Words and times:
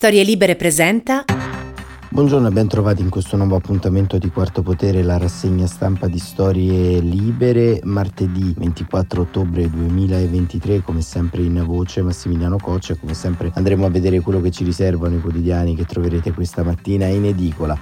Storie 0.00 0.22
Libere 0.22 0.56
presenta. 0.56 1.26
Buongiorno 2.08 2.48
e 2.48 2.50
ben 2.50 2.68
trovati 2.68 3.02
in 3.02 3.10
questo 3.10 3.36
nuovo 3.36 3.56
appuntamento 3.56 4.16
di 4.16 4.30
Quarto 4.30 4.62
Potere, 4.62 5.02
la 5.02 5.18
rassegna 5.18 5.66
stampa 5.66 6.06
di 6.08 6.18
Storie 6.18 7.00
Libere, 7.00 7.80
martedì 7.82 8.54
24 8.56 9.20
ottobre 9.20 9.68
2023, 9.68 10.80
come 10.80 11.02
sempre 11.02 11.42
in 11.42 11.62
voce 11.66 12.00
Massimiliano 12.00 12.56
Coccia, 12.56 12.94
come 12.94 13.12
sempre 13.12 13.50
andremo 13.52 13.84
a 13.84 13.90
vedere 13.90 14.20
quello 14.20 14.40
che 14.40 14.50
ci 14.50 14.64
riservano 14.64 15.16
i 15.16 15.20
quotidiani 15.20 15.76
che 15.76 15.84
troverete 15.84 16.32
questa 16.32 16.62
mattina 16.62 17.04
in 17.04 17.26
edicola. 17.26 17.78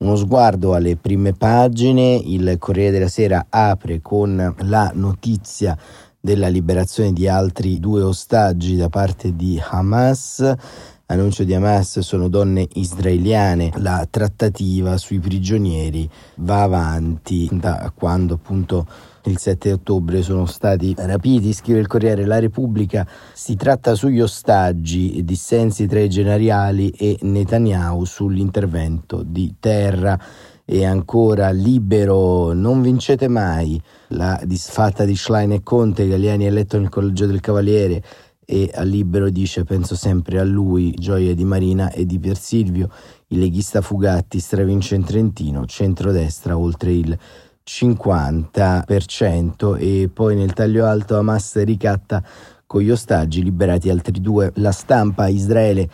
Uno 0.00 0.16
sguardo 0.16 0.72
alle 0.72 0.96
prime 0.96 1.34
pagine, 1.34 2.14
il 2.14 2.56
Corriere 2.58 2.92
della 2.92 3.08
Sera 3.08 3.48
apre 3.50 4.00
con 4.00 4.54
la 4.60 4.90
notizia 4.94 5.76
della 6.28 6.48
liberazione 6.48 7.14
di 7.14 7.26
altri 7.26 7.80
due 7.80 8.02
ostaggi 8.02 8.76
da 8.76 8.90
parte 8.90 9.34
di 9.34 9.58
Hamas. 9.58 10.54
Annuncio 11.06 11.42
di 11.42 11.54
Hamas 11.54 12.00
sono 12.00 12.28
donne 12.28 12.68
israeliane. 12.74 13.72
La 13.76 14.06
trattativa 14.10 14.98
sui 14.98 15.20
prigionieri 15.20 16.06
va 16.36 16.64
avanti 16.64 17.48
da 17.50 17.90
quando 17.94 18.34
appunto 18.34 18.86
il 19.24 19.38
7 19.38 19.72
ottobre 19.72 20.20
sono 20.20 20.44
stati 20.44 20.94
rapiti, 20.98 21.54
scrive 21.54 21.78
il 21.78 21.86
Corriere 21.86 22.26
La 22.26 22.38
Repubblica, 22.38 23.08
si 23.32 23.56
tratta 23.56 23.94
sugli 23.94 24.20
ostaggi, 24.20 25.24
dissensi 25.24 25.86
tra 25.86 26.00
i 26.00 26.10
generali 26.10 26.90
e 26.90 27.16
Netanyahu 27.22 28.04
sull'intervento 28.04 29.22
di 29.22 29.54
terra 29.58 30.18
e 30.70 30.84
ancora 30.84 31.48
libero, 31.48 32.52
non 32.52 32.82
vincete 32.82 33.26
mai, 33.26 33.80
la 34.08 34.38
disfatta 34.44 35.06
di 35.06 35.16
Schlein 35.16 35.52
e 35.52 35.62
Conte, 35.62 36.06
Galliani 36.06 36.44
eletto 36.44 36.78
nel 36.78 36.90
collegio 36.90 37.24
del 37.24 37.40
Cavaliere 37.40 38.02
e 38.44 38.70
a 38.74 38.82
libero 38.82 39.30
dice 39.30 39.64
penso 39.64 39.96
sempre 39.96 40.38
a 40.38 40.44
lui, 40.44 40.92
gioia 40.92 41.34
di 41.34 41.44
Marina 41.44 41.90
e 41.90 42.04
di 42.04 42.18
Pier 42.18 42.36
Silvio, 42.36 42.90
il 43.28 43.38
leghista 43.38 43.80
Fugatti 43.80 44.40
stravince 44.40 44.94
in 44.94 45.04
Trentino, 45.04 45.64
centrodestra 45.64 46.58
oltre 46.58 46.92
il 46.92 47.18
50% 47.66 49.78
e 49.78 50.10
poi 50.12 50.36
nel 50.36 50.52
taglio 50.52 50.84
alto 50.84 51.16
Hamas 51.16 51.64
ricatta 51.64 52.22
con 52.66 52.82
gli 52.82 52.90
ostaggi 52.90 53.42
liberati 53.42 53.88
altri 53.88 54.20
due. 54.20 54.52
La 54.56 54.72
stampa 54.72 55.28
Israele 55.28 55.88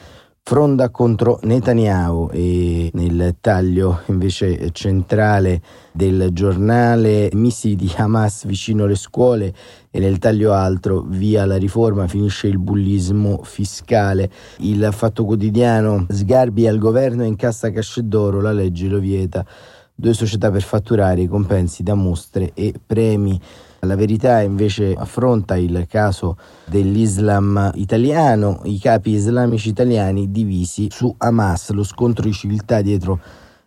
fronda 0.47 0.91
contro 0.91 1.39
Netanyahu 1.45 2.29
e 2.31 2.91
nel 2.93 3.37
taglio 3.41 4.03
invece 4.09 4.73
centrale 4.73 5.63
del 5.91 6.29
giornale 6.33 7.31
missili 7.33 7.77
di 7.77 7.91
Hamas 7.97 8.45
vicino 8.45 8.85
alle 8.85 8.95
scuole 8.95 9.55
e 9.91 9.99
nel 9.99 10.19
taglio 10.19 10.53
altro 10.53 11.01
via 11.01 11.47
la 11.47 11.57
riforma 11.57 12.07
finisce 12.09 12.49
il 12.49 12.59
bullismo 12.59 13.41
fiscale. 13.43 14.31
Il 14.59 14.87
fatto 14.93 15.25
quotidiano 15.25 16.05
Sgarbi 16.11 16.69
al 16.69 16.77
governo 16.77 17.23
e 17.23 17.27
incassa 17.27 17.71
casce 17.71 18.07
d'oro 18.07 18.43
la 18.43 18.53
legge 18.53 18.87
lo 18.87 18.99
vieta. 18.99 19.47
Due 19.95 20.13
società 20.13 20.51
per 20.51 20.63
fatturare 20.63 21.23
i 21.23 21.27
compensi 21.27 21.83
da 21.83 21.95
mostre 21.95 22.51
e 22.53 22.75
premi 22.85 23.41
la 23.85 23.97
verità 23.97 24.41
invece 24.41 24.95
affronta 24.97 25.57
il 25.57 25.87
caso 25.89 26.37
dell'Islam 26.65 27.73
italiano, 27.75 28.61
i 28.65 28.79
capi 28.79 29.11
islamici 29.11 29.69
italiani 29.69 30.31
divisi 30.31 30.89
su 30.91 31.15
Hamas, 31.19 31.71
lo 31.71 31.85
scontro 31.85 32.25
di 32.25 32.33
civiltà 32.33 32.81
dietro 32.81 33.21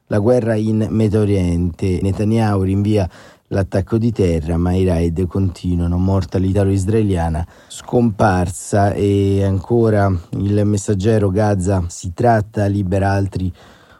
la 0.07 0.19
guerra 0.19 0.55
in 0.55 0.87
Medio 0.89 1.21
Oriente. 1.21 1.99
Netanyahu 2.01 2.61
rinvia 2.61 3.09
l'attacco 3.49 3.97
di 3.97 4.11
terra, 4.11 4.57
ma 4.57 4.73
i 4.73 4.85
raid 4.85 5.25
continuano. 5.27 5.97
Morta 5.97 6.37
l'italo-israeliana 6.37 7.45
scomparsa 7.67 8.93
e 8.93 9.43
ancora 9.43 10.11
il 10.31 10.65
messaggero 10.65 11.29
Gaza 11.29 11.83
si 11.87 12.11
tratta, 12.13 12.65
libera 12.65 13.11
altri 13.11 13.51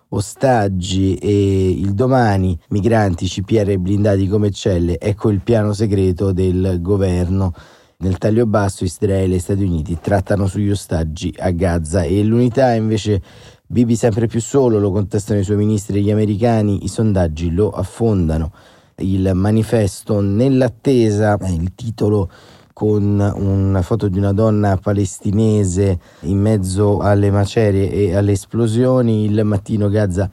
ostaggi 0.10 1.16
e 1.16 1.70
il 1.70 1.94
domani 1.94 2.58
migranti, 2.70 3.28
CPR 3.28 3.78
blindati 3.78 4.28
come 4.28 4.52
celle, 4.52 5.00
ecco 5.00 5.30
il 5.30 5.42
piano 5.42 5.74
segreto 5.74 6.32
del 6.32 6.80
governo. 6.82 7.54
Nel 8.00 8.20
taglio 8.20 8.46
basso 8.46 8.84
Israele 8.84 9.36
e 9.36 9.40
Stati 9.40 9.64
Uniti 9.64 9.98
trattano 10.00 10.46
sugli 10.46 10.70
ostaggi 10.70 11.34
a 11.40 11.50
Gaza 11.50 12.04
e 12.04 12.24
l'unità 12.24 12.74
invece 12.74 13.22
Bibi 13.70 13.98
sempre 13.98 14.28
più 14.28 14.40
solo, 14.40 14.80
lo 14.80 14.92
contestano 14.92 15.42
i 15.42 15.44
suoi 15.44 15.58
ministri 15.58 15.98
e 15.98 16.02
gli 16.02 16.12
americani, 16.12 16.86
i 16.86 16.88
sondaggi 16.88 17.52
lo 17.52 17.70
affondano. 17.70 18.54
Il 19.00 19.32
manifesto 19.34 20.22
nell'attesa, 20.22 21.38
è 21.38 21.50
il 21.50 21.76
titolo 21.76 22.32
con 22.78 23.20
una 23.36 23.82
foto 23.82 24.08
di 24.08 24.20
una 24.20 24.34
donna 24.34 24.78
palestinese 24.78 26.00
in 26.20 26.38
mezzo 26.40 27.00
alle 27.00 27.32
macerie 27.32 27.90
e 27.90 28.16
alle 28.16 28.34
esplosioni, 28.34 29.26
il 29.26 29.44
mattino 29.46 29.90
Gaza 29.90 30.30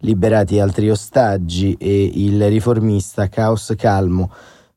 liberati 0.00 0.60
altri 0.60 0.90
ostaggi 0.90 1.74
e 1.80 2.10
il 2.12 2.48
riformista 2.48 3.30
caos 3.30 3.72
calmo 3.78 4.30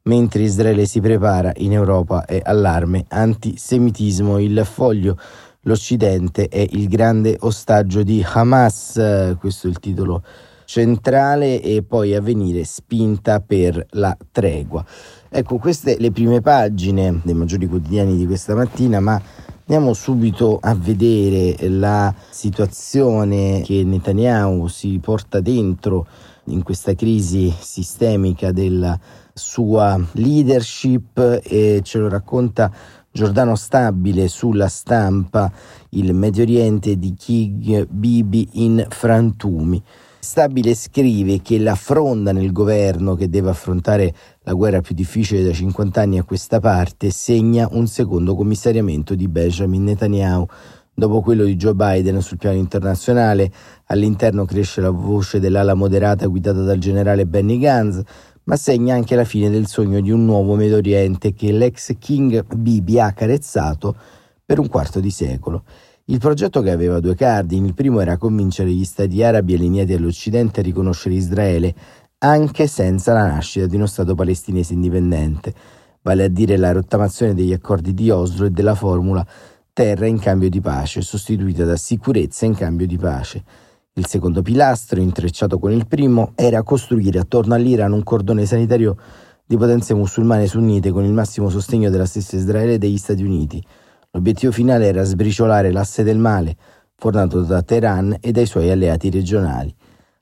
mentre 0.03 0.43
Israele 0.43 0.85
si 0.85 1.01
prepara 1.01 1.51
in 1.57 1.73
Europa 1.73 2.23
è 2.23 2.39
allarme 2.41 3.03
antisemitismo. 3.09 4.39
Il 4.39 4.61
foglio 4.63 5.17
l'Occidente 5.63 6.47
è 6.47 6.65
il 6.69 6.87
grande 6.87 7.35
ostaggio 7.41 8.01
di 8.01 8.25
Hamas 8.25 9.35
questo 9.37 9.67
è 9.67 9.69
il 9.69 9.79
titolo 9.79 10.23
centrale 10.69 11.63
e 11.63 11.81
poi 11.81 12.13
a 12.13 12.21
venire 12.21 12.63
spinta 12.63 13.39
per 13.39 13.83
la 13.93 14.15
tregua 14.31 14.85
Ecco, 15.31 15.57
queste 15.57 15.97
le 15.99 16.11
prime 16.11 16.41
pagine 16.41 17.21
dei 17.23 17.35
maggiori 17.35 17.67
quotidiani 17.67 18.17
di 18.17 18.25
questa 18.25 18.55
mattina, 18.55 18.99
ma 18.99 19.21
andiamo 19.59 19.93
subito 19.93 20.57
a 20.59 20.73
vedere 20.73 21.69
la 21.69 22.11
situazione 22.31 23.61
che 23.63 23.83
Netanyahu 23.83 24.65
si 24.65 24.97
porta 24.97 25.39
dentro 25.39 26.07
in 26.45 26.63
questa 26.63 26.95
crisi 26.95 27.53
sistemica 27.59 28.51
della 28.51 28.99
sua 29.31 30.03
leadership 30.13 31.41
e 31.43 31.81
ce 31.83 31.99
lo 31.99 32.09
racconta 32.09 32.71
Giordano 33.11 33.55
Stabile 33.55 34.27
sulla 34.27 34.67
stampa 34.67 35.51
il 35.89 36.11
Medio 36.15 36.41
Oriente 36.41 36.97
di 36.97 37.13
King 37.13 37.85
Bibi 37.87 38.49
in 38.53 38.83
frantumi. 38.89 39.83
Stabile 40.21 40.75
scrive 40.75 41.41
che 41.41 41.57
la 41.59 41.75
fronda 41.75 42.33
nel 42.33 42.51
governo 42.51 43.15
che 43.15 43.29
deve 43.29 43.51
affrontare 43.51 44.13
la 44.41 44.51
guerra 44.51 44.81
più 44.81 44.93
difficile 44.93 45.43
da 45.43 45.53
50 45.53 46.01
anni 46.01 46.17
a 46.17 46.25
questa 46.25 46.59
parte 46.59 47.09
segna 47.09 47.69
un 47.71 47.87
secondo 47.87 48.35
commissariamento 48.35 49.15
di 49.15 49.29
Benjamin 49.29 49.85
Netanyahu. 49.85 50.45
Dopo 50.93 51.21
quello 51.21 51.45
di 51.45 51.55
Joe 51.55 51.73
Biden 51.73 52.21
sul 52.21 52.37
piano 52.37 52.57
internazionale, 52.57 53.49
all'interno 53.85 54.43
cresce 54.43 54.81
la 54.81 54.89
voce 54.89 55.39
dell'ala 55.39 55.73
moderata 55.73 56.27
guidata 56.27 56.63
dal 56.63 56.79
generale 56.79 57.25
Benny 57.25 57.57
Gantz, 57.57 58.01
ma 58.43 58.57
segna 58.57 58.95
anche 58.95 59.15
la 59.15 59.23
fine 59.23 59.49
del 59.49 59.67
sogno 59.67 60.01
di 60.01 60.11
un 60.11 60.25
nuovo 60.25 60.55
Medio 60.55 60.75
Oriente 60.75 61.33
che 61.33 61.53
l'ex 61.53 61.93
King 61.97 62.45
Bibi 62.57 62.99
ha 62.99 63.13
carezzato 63.13 63.95
per 64.45 64.59
un 64.59 64.67
quarto 64.67 64.99
di 64.99 65.11
secolo. 65.11 65.63
Il 66.09 66.17
progetto 66.17 66.61
che 66.61 66.71
aveva 66.71 66.99
due 66.99 67.13
cardini, 67.13 67.67
il 67.67 67.75
primo 67.75 67.99
era 67.99 68.17
convincere 68.17 68.71
gli 68.71 68.83
stati 68.83 69.21
arabi 69.21 69.53
allineati 69.53 69.93
all'Occidente 69.93 70.59
a 70.59 70.63
riconoscere 70.63 71.13
Israele, 71.13 71.75
anche 72.17 72.65
senza 72.65 73.13
la 73.13 73.27
nascita 73.27 73.67
di 73.67 73.75
uno 73.75 73.85
Stato 73.85 74.15
palestinese 74.15 74.73
indipendente, 74.73 75.53
vale 76.01 76.23
a 76.23 76.27
dire 76.27 76.57
la 76.57 76.71
rottamazione 76.71 77.35
degli 77.35 77.53
accordi 77.53 77.93
di 77.93 78.09
Oslo 78.09 78.47
e 78.47 78.49
della 78.49 78.73
formula 78.73 79.23
terra 79.71 80.07
in 80.07 80.17
cambio 80.17 80.49
di 80.49 80.59
pace, 80.59 81.01
sostituita 81.01 81.63
da 81.63 81.75
sicurezza 81.75 82.47
in 82.47 82.55
cambio 82.55 82.87
di 82.87 82.97
pace. 82.97 83.43
Il 83.93 84.07
secondo 84.07 84.41
pilastro, 84.41 84.99
intrecciato 84.99 85.59
con 85.59 85.71
il 85.71 85.85
primo, 85.85 86.31
era 86.33 86.63
costruire 86.63 87.19
attorno 87.19 87.53
all'Iran 87.53 87.91
un 87.91 88.01
cordone 88.01 88.47
sanitario 88.47 88.97
di 89.45 89.57
potenze 89.57 89.93
musulmane 89.93 90.47
sunnite 90.47 90.89
con 90.89 91.03
il 91.03 91.13
massimo 91.13 91.49
sostegno 91.49 91.91
della 91.91 92.07
stessa 92.07 92.35
Israele 92.35 92.73
e 92.73 92.77
degli 92.79 92.97
Stati 92.97 93.23
Uniti. 93.23 93.63
L'obiettivo 94.11 94.51
finale 94.51 94.87
era 94.87 95.03
sbriciolare 95.03 95.71
l'asse 95.71 96.01
del 96.01 96.17
male, 96.17 96.55
fornato 96.95 97.41
da 97.41 97.61
Teheran 97.61 98.17
e 98.19 98.31
dai 98.31 98.47
suoi 98.47 98.71
alleati 98.71 99.11
regionali. 99.11 99.71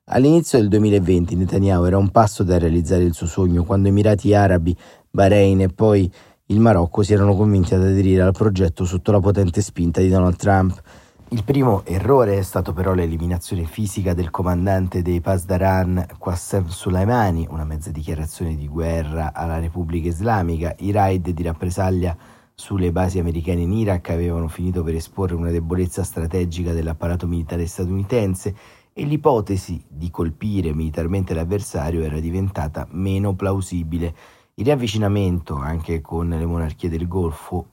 All'inizio 0.10 0.60
del 0.60 0.68
2020 0.68 1.38
Netanyahu 1.38 1.86
era 1.86 1.98
un 1.98 2.10
passo 2.10 2.44
da 2.44 2.58
realizzare 2.58 3.04
il 3.04 3.14
suo 3.14 3.28
sogno 3.28 3.64
quando 3.64 3.88
Emirati 3.88 4.34
Arabi, 4.34 4.76
Bahrain 5.10 5.62
e 5.62 5.70
poi 5.70 6.12
il 6.48 6.60
Marocco 6.60 7.02
si 7.02 7.14
erano 7.14 7.34
convinti 7.34 7.76
ad 7.76 7.84
aderire 7.84 8.24
al 8.24 8.34
progetto 8.34 8.84
sotto 8.84 9.14
la 9.14 9.22
potente 9.22 9.62
spinta 9.62 10.02
di 10.02 10.10
Donald 10.10 10.36
Trump. 10.36 10.82
Il 11.30 11.46
primo 11.46 11.86
errore 11.86 12.38
è 12.38 12.42
stato 12.42 12.74
però 12.74 12.94
l'eliminazione 12.94 13.64
fisica 13.64 14.14
del 14.14 14.32
comandante 14.32 15.02
dei 15.02 15.22
Pasdaran 15.22 16.06
Qassem 16.20 16.68
Soleimani, 16.68 17.48
una 17.50 17.64
mezza 17.64 17.92
dichiarazione 17.92 18.58
di 18.58 18.68
guerra 18.68 19.32
alla 19.34 19.60
Repubblica 19.60 20.10
Islamica, 20.10 20.76
i 20.80 20.92
raid 20.92 21.30
di 21.30 21.44
rappresaglia 21.44 22.16
sulle 22.60 22.92
basi 22.92 23.20
americane 23.20 23.62
in 23.62 23.72
Iraq 23.72 24.10
avevano 24.10 24.48
finito 24.48 24.82
per 24.82 24.96
esporre 24.96 25.36
una 25.36 25.52
debolezza 25.52 26.04
strategica 26.04 26.74
dell'apparato 26.74 27.28
militare 27.28 27.68
statunitense 27.68 28.56
e 28.94 29.04
l'ipotesi 29.04 29.86
di 29.88 30.10
colpire 30.10 30.74
militarmente 30.74 31.36
l'avversario 31.36 32.02
era 32.02 32.20
diventata 32.20 32.88
meno 32.94 33.36
plausibile. 33.36 34.16
Il 34.56 34.66
riavvicinamento 34.66 35.56
anche 35.56 36.02
con 36.02 36.30
le 36.30 36.46
monarchie 36.48 36.90
del 36.90 37.08
Golfo, 37.08 37.68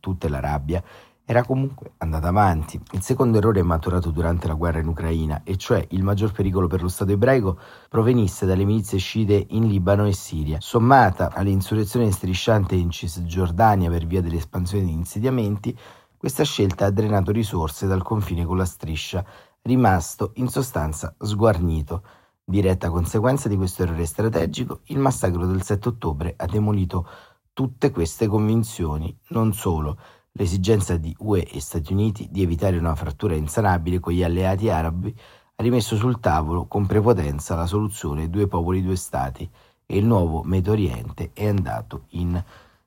tutta 0.00 0.28
l'Arabia, 0.28 0.84
era 1.26 1.42
comunque 1.44 1.92
andata 1.98 2.28
avanti. 2.28 2.80
Il 2.92 3.02
secondo 3.02 3.38
errore 3.38 3.62
maturato 3.62 4.10
durante 4.10 4.46
la 4.46 4.54
guerra 4.54 4.80
in 4.80 4.88
Ucraina, 4.88 5.42
e 5.42 5.56
cioè 5.56 5.84
il 5.90 6.02
maggior 6.02 6.32
pericolo 6.32 6.66
per 6.66 6.82
lo 6.82 6.88
Stato 6.88 7.12
ebraico, 7.12 7.58
provenisse 7.88 8.44
dalle 8.44 8.64
milizie 8.64 8.98
sciite 8.98 9.46
in 9.50 9.66
Libano 9.66 10.06
e 10.06 10.12
Siria, 10.12 10.58
sommata 10.60 11.32
all'insurrezione 11.32 12.10
strisciante 12.10 12.74
in 12.74 12.90
Cisgiordania 12.90 13.88
per 13.88 14.06
via 14.06 14.20
dell'espansione 14.20 14.84
di 14.84 14.92
insediamenti, 14.92 15.76
questa 16.16 16.44
scelta 16.44 16.86
ha 16.86 16.90
drenato 16.90 17.32
risorse 17.32 17.86
dal 17.86 18.02
confine 18.02 18.44
con 18.44 18.56
la 18.56 18.64
striscia, 18.64 19.24
rimasto 19.62 20.32
in 20.34 20.48
sostanza 20.48 21.14
sguarnito. 21.18 22.02
Diretta 22.44 22.90
conseguenza 22.90 23.48
di 23.48 23.56
questo 23.56 23.82
errore 23.82 24.04
strategico, 24.04 24.80
il 24.84 24.98
massacro 24.98 25.46
del 25.46 25.62
7 25.62 25.88
ottobre 25.88 26.34
ha 26.36 26.44
demolito 26.44 27.08
tutte 27.54 27.90
queste 27.90 28.26
convinzioni, 28.26 29.16
non 29.28 29.54
solo, 29.54 29.98
L'esigenza 30.36 30.96
di 30.96 31.14
UE 31.20 31.44
e 31.44 31.60
Stati 31.60 31.92
Uniti 31.92 32.28
di 32.28 32.42
evitare 32.42 32.76
una 32.76 32.96
frattura 32.96 33.36
insanabile 33.36 34.00
con 34.00 34.12
gli 34.12 34.24
alleati 34.24 34.68
arabi 34.68 35.14
ha 35.54 35.62
rimesso 35.62 35.94
sul 35.94 36.18
tavolo 36.18 36.66
con 36.66 36.86
prepotenza 36.86 37.54
la 37.54 37.66
soluzione 37.66 38.28
due 38.28 38.48
popoli, 38.48 38.82
due 38.82 38.96
stati 38.96 39.48
e 39.86 39.96
il 39.96 40.04
nuovo 40.04 40.42
Medio 40.42 40.72
Oriente 40.72 41.30
è 41.32 41.46
andato 41.46 42.06
in 42.10 42.42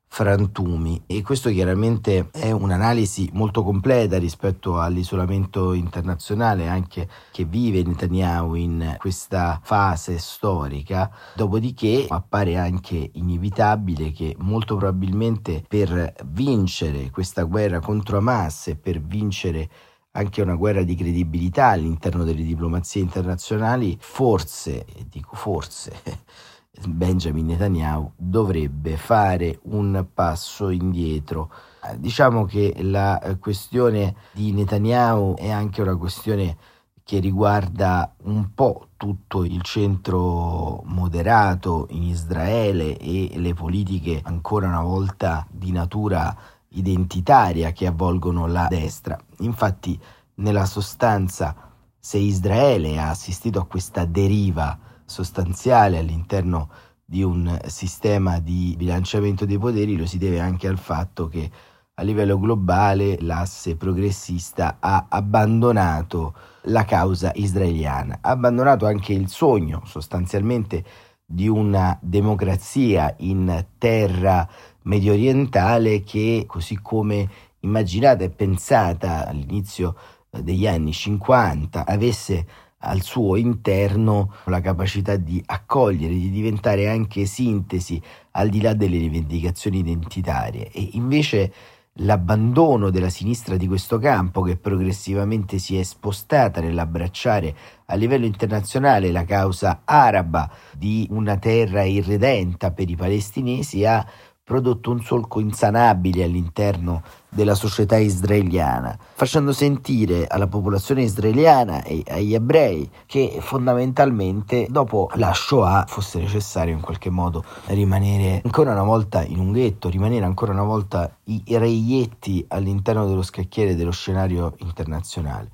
frantumi. 0.08 1.04
E 1.06 1.22
questo 1.22 1.50
chiaramente 1.50 2.30
è 2.32 2.52
un'analisi 2.52 3.30
molto 3.34 3.64
completa 3.64 4.18
rispetto 4.18 4.80
all'isolamento 4.80 5.74
internazionale 5.74 6.68
anche 6.68 7.08
che 7.32 7.46
vive 7.46 7.84
Netanyahu 7.84 8.56
in 8.56 8.96
questa 8.98 9.60
fase 9.64 10.18
storica. 10.18 11.12
Dopodiché 11.36 12.06
appare 12.10 12.58
anche 12.58 13.12
inevitabile 13.14 14.12
che 14.12 14.36
molto 14.40 14.76
probabilmente 14.76 15.64
per 15.68 16.16
vincere 16.26 17.10
questa 17.12 17.44
guerra 17.44 17.80
contro 17.80 18.18
Hamas 18.18 18.68
e 18.68 18.76
per 18.76 19.02
vincere 19.02 19.70
anche 20.12 20.42
una 20.42 20.56
guerra 20.56 20.82
di 20.82 20.96
credibilità 20.96 21.68
all'interno 21.68 22.24
delle 22.24 22.44
diplomazie 22.44 23.02
internazionali 23.02 23.96
forse, 24.00 24.86
dico 25.10 25.36
forse 25.36 25.94
Benjamin 26.98 27.46
Netanyahu 27.46 28.14
dovrebbe 28.16 28.98
fare 28.98 29.60
un 29.66 30.04
passo 30.12 30.70
indietro. 30.70 31.52
Diciamo 31.96 32.46
che 32.46 32.76
la 32.80 33.38
questione 33.40 34.16
di 34.32 34.52
Netanyahu 34.52 35.36
è 35.38 35.52
anche 35.52 35.84
una 35.84 35.96
questione 35.96 36.58
che 37.04 37.20
riguarda 37.20 38.16
un 38.24 38.52
po' 38.56 38.88
tutto 38.98 39.44
il 39.44 39.62
centro 39.62 40.82
moderato 40.86 41.86
in 41.92 42.02
Israele 42.02 42.98
e 42.98 43.34
le 43.36 43.54
politiche 43.54 44.20
ancora 44.24 44.68
una 44.68 44.82
volta 44.82 45.46
di 45.52 45.72
natura 45.72 46.36
identitaria 46.70 47.74
che 47.74 47.86
avvolgono 47.86 48.48
la 48.48 48.66
destra. 48.68 49.16
Infatti, 49.42 49.98
nella 50.36 50.66
sostanza, 50.66 51.56
se 52.00 52.18
Israele 52.18 52.98
ha 52.98 53.10
assistito 53.10 53.60
a 53.60 53.68
questa 53.68 54.04
deriva 54.04 54.80
sostanziale 55.06 56.00
all'interno 56.00 56.70
di 57.10 57.24
un 57.24 57.58
sistema 57.68 58.40
di 58.40 58.76
bilanciamento 58.78 59.46
dei 59.46 59.58
poteri 59.58 59.96
lo 59.96 60.06
si 60.06 60.18
deve 60.18 60.42
anche 60.42 60.68
al 60.68 60.78
fatto 60.78 61.30
che 61.30 61.50
a 61.94 62.04
livello 62.04 62.38
globale 62.38 63.18
l'asse 63.22 63.78
progressista 63.78 64.76
ha 64.82 65.06
abbandonato 65.08 66.36
la 66.64 66.84
causa 66.84 67.32
israeliana, 67.36 68.20
ha 68.20 68.32
abbandonato 68.32 68.86
anche 68.86 69.14
il 69.14 69.30
sogno 69.30 69.84
sostanzialmente 69.86 70.84
di 71.26 71.48
una 71.48 71.98
democrazia 72.02 73.16
in 73.20 73.66
terra 73.78 74.48
medio 74.84 75.14
orientale 75.14 76.04
che 76.04 76.44
così 76.46 76.78
come 76.82 77.30
immaginata 77.62 78.26
e 78.26 78.30
pensata 78.32 79.26
all'inizio 79.26 79.96
degli 80.30 80.68
anni 80.68 80.92
50 80.92 81.86
avesse 81.86 82.46
al 82.80 83.02
suo 83.02 83.36
interno 83.36 84.34
la 84.46 84.62
capacità 84.62 85.16
di 85.16 85.42
accogliere, 85.46 86.14
di 86.14 86.30
diventare 86.30 86.90
anche 86.90 87.26
sintesi 87.26 88.02
al 88.32 88.50
di 88.50 88.62
là 88.62 88.74
delle 88.74 88.98
rivendicazioni 88.98 89.80
identitarie. 89.80 90.72
E 90.72 90.90
invece 90.94 91.54
l'abbandono 92.02 92.90
della 92.90 93.10
sinistra 93.10 93.58
di 93.58 93.68
questo 93.68 93.98
campo 93.98 94.42
che 94.42 94.58
progressivamente 94.58 95.58
si 95.58 95.78
è 95.78 95.84
spostata 95.84 96.62
nell'abbracciare 96.62 97.56
a 97.86 97.96
livello 97.96 98.26
internazionale 98.26 99.12
la 99.12 99.24
causa 99.24 99.82
araba 99.84 100.50
di 100.78 101.08
una 101.10 101.38
terra 101.38 101.84
irredenta 101.84 102.72
per 102.72 102.90
i 102.90 102.96
palestinesi 102.96 103.86
ha 103.86 104.06
prodotto 104.48 104.92
un 104.92 105.02
solco 105.02 105.42
insanabile 105.42 106.24
all'interno 106.24 107.04
della 107.28 107.54
società 107.54 107.98
israeliana, 107.98 108.98
facendo 109.14 109.52
sentire 109.52 110.26
alla 110.26 110.48
popolazione 110.48 111.02
israeliana 111.02 111.84
e 111.84 112.02
agli 112.08 112.34
ebrei 112.34 112.90
che 113.06 113.40
fondamentalmente 113.42 114.66
dopo 114.70 115.10
la 115.16 115.34
Shoah 115.34 115.84
fosse 115.90 116.20
necessario 116.20 116.74
in 116.74 116.80
qualche 116.80 117.10
modo 117.10 117.44
rimanere 117.66 118.40
ancora 118.42 118.72
una 118.72 118.84
volta 118.84 119.22
in 119.22 119.40
un 119.40 119.52
ghetto, 119.52 119.90
rimanere 119.90 120.24
ancora 120.24 120.54
una 120.54 120.64
volta 120.64 121.14
i 121.26 121.44
reietti 121.46 122.46
all'interno 122.48 123.06
dello 123.06 123.24
scacchiere 123.24 123.76
dello 123.76 123.92
scenario 123.92 124.56
internazionale. 124.60 125.50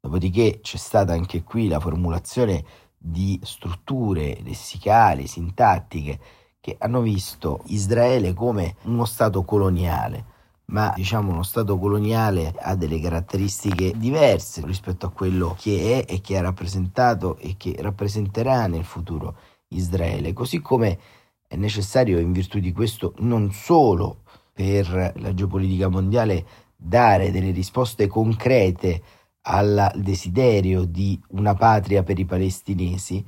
Dopodiché 0.00 0.60
c'è 0.62 0.78
stata 0.78 1.12
anche 1.12 1.42
qui 1.42 1.68
la 1.68 1.80
formulazione 1.80 2.64
di 2.96 3.38
strutture 3.42 4.38
lessicali, 4.42 5.26
sintattiche, 5.26 6.18
che 6.60 6.76
hanno 6.78 7.00
visto 7.00 7.62
Israele 7.66 8.34
come 8.34 8.76
uno 8.84 9.04
Stato 9.04 9.44
coloniale, 9.44 10.24
ma 10.66 10.92
diciamo 10.94 11.32
uno 11.32 11.42
Stato 11.42 11.78
coloniale 11.78 12.54
ha 12.58 12.74
delle 12.74 13.00
caratteristiche 13.00 13.92
diverse 13.96 14.64
rispetto 14.64 15.06
a 15.06 15.10
quello 15.10 15.56
che 15.58 16.04
è 16.04 16.12
e 16.12 16.20
che 16.20 16.36
ha 16.36 16.42
rappresentato 16.42 17.36
e 17.38 17.54
che 17.56 17.76
rappresenterà 17.78 18.66
nel 18.66 18.84
futuro 18.84 19.36
Israele, 19.68 20.32
così 20.32 20.60
come 20.60 20.98
è 21.46 21.56
necessario 21.56 22.18
in 22.18 22.32
virtù 22.32 22.58
di 22.58 22.72
questo 22.72 23.14
non 23.18 23.52
solo 23.52 24.22
per 24.52 25.12
la 25.16 25.32
geopolitica 25.32 25.88
mondiale 25.88 26.44
dare 26.76 27.30
delle 27.30 27.50
risposte 27.50 28.06
concrete 28.06 29.02
al 29.42 29.92
desiderio 29.94 30.84
di 30.84 31.18
una 31.28 31.54
patria 31.54 32.02
per 32.02 32.18
i 32.18 32.24
palestinesi, 32.24 33.24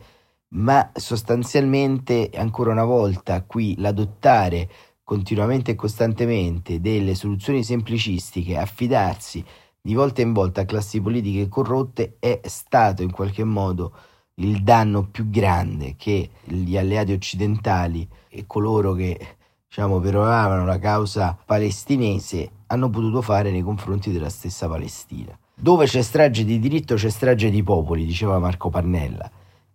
ma 0.52 0.90
sostanzialmente 0.94 2.30
ancora 2.34 2.72
una 2.72 2.84
volta 2.84 3.42
qui 3.42 3.74
l'adottare 3.78 4.68
continuamente 5.04 5.72
e 5.72 5.74
costantemente 5.74 6.80
delle 6.80 7.14
soluzioni 7.14 7.62
semplicistiche, 7.62 8.56
affidarsi 8.56 9.44
di 9.80 9.94
volta 9.94 10.22
in 10.22 10.32
volta 10.32 10.62
a 10.62 10.64
classi 10.64 11.00
politiche 11.00 11.48
corrotte 11.48 12.16
è 12.18 12.40
stato 12.44 13.02
in 13.02 13.10
qualche 13.10 13.44
modo 13.44 13.92
il 14.34 14.62
danno 14.62 15.08
più 15.08 15.28
grande 15.28 15.96
che 15.96 16.30
gli 16.44 16.76
alleati 16.76 17.12
occidentali 17.12 18.08
e 18.28 18.44
coloro 18.46 18.92
che 18.92 19.18
diciamo 19.66 19.98
peroravano 20.00 20.64
la 20.64 20.78
causa 20.78 21.36
palestinese 21.44 22.50
hanno 22.66 22.88
potuto 22.88 23.20
fare 23.20 23.50
nei 23.50 23.62
confronti 23.62 24.12
della 24.12 24.28
stessa 24.28 24.68
Palestina. 24.68 25.36
Dove 25.54 25.86
c'è 25.86 26.02
strage 26.02 26.44
di 26.44 26.58
diritto 26.58 26.94
c'è 26.94 27.10
strage 27.10 27.50
di 27.50 27.62
popoli, 27.62 28.04
diceva 28.04 28.38
Marco 28.38 28.70
Pannella 28.70 29.30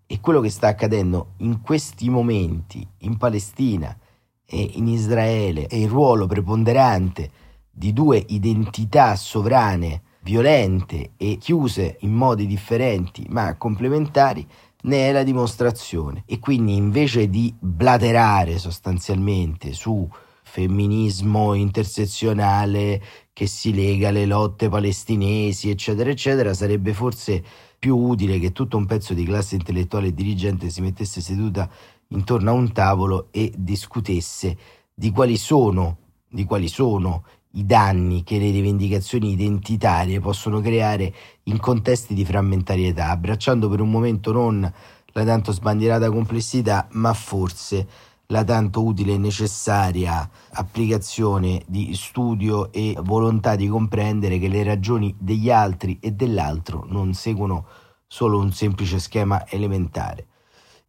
e 0.07 0.19
quello 0.19 0.39
che 0.39 0.49
sta 0.49 0.67
accadendo 0.67 1.33
in 1.37 1.61
questi 1.61 2.09
momenti 2.09 2.87
in 2.99 3.17
Palestina 3.17 3.97
e 4.45 4.71
in 4.73 4.87
Israele 4.87 5.67
e 5.67 5.81
il 5.81 5.89
ruolo 5.89 6.27
preponderante 6.27 7.31
di 7.71 7.91
due 7.91 8.23
identità 8.27 9.15
sovrane, 9.15 10.01
violente 10.21 11.11
e 11.17 11.37
chiuse 11.37 11.97
in 12.01 12.13
modi 12.13 12.45
differenti 12.45 13.25
ma 13.29 13.55
complementari, 13.55 14.47
ne 14.83 15.09
è 15.09 15.11
la 15.11 15.23
dimostrazione. 15.23 16.23
E 16.25 16.39
quindi 16.39 16.75
invece 16.75 17.29
di 17.29 17.53
blaterare 17.57 18.57
sostanzialmente 18.59 19.73
su 19.73 20.07
femminismo 20.43 21.53
intersezionale 21.53 23.01
che 23.33 23.47
si 23.47 23.73
lega 23.73 24.09
alle 24.09 24.25
lotte 24.25 24.69
palestinesi, 24.69 25.69
eccetera, 25.69 26.09
eccetera, 26.09 26.53
sarebbe 26.53 26.93
forse 26.93 27.43
più 27.77 27.97
utile 27.97 28.39
che 28.39 28.51
tutto 28.51 28.77
un 28.77 28.85
pezzo 28.85 29.13
di 29.13 29.23
classe 29.25 29.55
intellettuale 29.55 30.07
e 30.07 30.13
dirigente 30.13 30.69
si 30.69 30.81
mettesse 30.81 31.21
seduta 31.21 31.69
intorno 32.09 32.49
a 32.51 32.53
un 32.53 32.71
tavolo 32.71 33.27
e 33.31 33.51
discutesse 33.55 34.57
di 34.93 35.11
quali 35.11 35.37
sono, 35.37 35.97
di 36.27 36.45
quali 36.45 36.67
sono 36.67 37.23
i 37.55 37.65
danni 37.65 38.23
che 38.23 38.37
le 38.37 38.51
rivendicazioni 38.51 39.31
identitarie 39.31 40.19
possono 40.19 40.59
creare 40.59 41.13
in 41.43 41.57
contesti 41.57 42.13
di 42.13 42.25
frammentarietà, 42.25 43.09
abbracciando 43.09 43.69
per 43.69 43.79
un 43.79 43.89
momento 43.89 44.31
non 44.31 44.71
la 45.07 45.23
tanto 45.23 45.51
sbandierata 45.53 46.09
complessità, 46.09 46.87
ma 46.91 47.13
forse 47.13 47.87
la 48.27 48.43
tanto 48.43 48.83
utile 48.83 49.13
e 49.13 49.17
necessaria 49.17 50.29
applicazione 50.53 51.63
di 51.67 51.93
studio 51.95 52.71
e 52.71 52.97
volontà 53.03 53.55
di 53.55 53.67
comprendere 53.67 54.39
che 54.39 54.47
le 54.47 54.63
ragioni 54.63 55.15
degli 55.19 55.49
altri 55.49 55.99
e 55.99 56.11
dell'altro 56.11 56.85
non 56.87 57.13
seguono 57.13 57.67
solo 58.07 58.39
un 58.39 58.51
semplice 58.51 58.99
schema 58.99 59.47
elementare. 59.47 60.27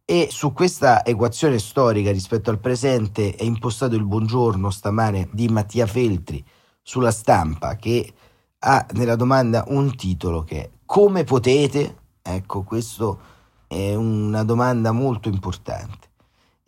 E 0.05 0.29
su 0.31 0.53
questa 0.53 1.03
equazione 1.03 1.59
storica 1.59 2.11
rispetto 2.11 2.49
al 2.49 2.59
presente 2.59 3.35
è 3.35 3.43
impostato 3.43 3.95
il 3.95 4.05
buongiorno 4.05 4.69
stamane 4.69 5.27
di 5.33 5.49
Mattia 5.49 5.85
Feltri 5.85 6.43
sulla 6.81 7.11
stampa 7.11 7.75
che 7.75 8.13
ha 8.59 8.85
nella 8.93 9.17
domanda 9.17 9.65
un 9.67 9.95
titolo 9.95 10.43
che 10.43 10.61
è 10.63 10.69
Come 10.85 11.25
potete? 11.25 11.97
Ecco, 12.21 12.63
questo 12.63 13.19
è 13.67 13.93
una 13.93 14.43
domanda 14.43 14.93
molto 14.93 15.27
importante. 15.27 16.07